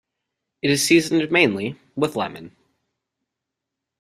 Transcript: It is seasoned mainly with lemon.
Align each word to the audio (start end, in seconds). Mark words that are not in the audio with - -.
It 0.63 0.71
is 0.71 0.83
seasoned 0.83 1.29
mainly 1.29 1.75
with 1.95 2.15
lemon. 2.15 2.55